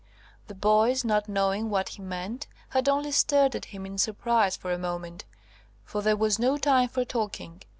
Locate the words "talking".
7.05-7.61